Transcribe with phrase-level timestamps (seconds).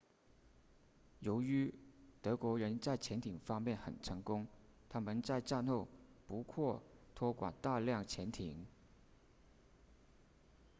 [1.19, 1.71] 由于
[2.23, 4.47] 德国人在潜艇方面很成功
[4.89, 5.87] 他们在战后
[6.25, 6.81] 不获
[7.13, 8.65] 托管大量潜艇